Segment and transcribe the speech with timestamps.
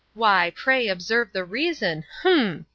[0.15, 2.65] Why, pray observe the reason—Hem!